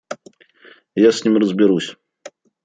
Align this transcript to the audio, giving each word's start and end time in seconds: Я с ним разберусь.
Я 0.95 1.11
с 1.11 1.23
ним 1.25 1.37
разберусь. 1.37 1.95